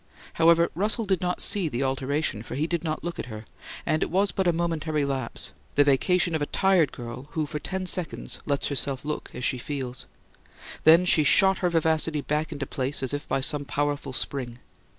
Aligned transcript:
However, 0.33 0.71
Russell 0.73 1.05
did 1.05 1.21
not 1.21 1.41
see 1.43 1.69
the 1.69 1.83
alteration, 1.83 2.41
for 2.41 2.55
he 2.55 2.65
did 2.65 2.83
not 2.83 3.03
look 3.03 3.19
at 3.19 3.27
her; 3.27 3.45
and 3.85 4.01
it 4.01 4.09
was 4.09 4.31
but 4.31 4.47
a 4.47 4.51
momentary 4.51 5.05
lapse 5.05 5.51
the 5.75 5.83
vacation 5.83 6.33
of 6.33 6.41
a 6.41 6.47
tired 6.47 6.91
girl, 6.91 7.27
who 7.33 7.45
for 7.45 7.59
ten 7.59 7.85
seconds 7.85 8.39
lets 8.47 8.69
herself 8.69 9.05
look 9.05 9.29
as 9.35 9.45
she 9.45 9.59
feels. 9.59 10.07
Then 10.85 11.05
she 11.05 11.23
shot 11.23 11.59
her 11.59 11.69
vivacity 11.69 12.21
back 12.21 12.51
into 12.51 12.65
place 12.65 13.03
as 13.03 13.13
by 13.27 13.41
some 13.41 13.63
powerful 13.63 14.11
spring. 14.11 14.57